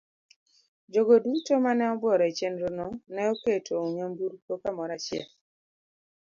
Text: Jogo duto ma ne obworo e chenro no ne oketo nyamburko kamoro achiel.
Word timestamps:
Jogo 0.93 1.15
duto 1.23 1.53
ma 1.63 1.71
ne 1.77 1.85
obworo 1.93 2.23
e 2.29 2.31
chenro 2.37 2.67
no 2.77 2.87
ne 3.13 3.23
oketo 3.33 3.73
nyamburko 3.95 4.51
kamoro 4.61 4.93
achiel. 4.97 5.29